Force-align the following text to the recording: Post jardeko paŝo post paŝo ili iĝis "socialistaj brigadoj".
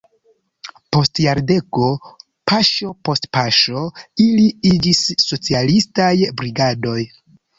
Post 0.95 1.19
jardeko 1.23 1.89
paŝo 2.51 2.89
post 3.09 3.29
paŝo 3.37 3.83
ili 4.25 4.47
iĝis 4.71 5.03
"socialistaj 5.27 6.11
brigadoj". 6.41 6.99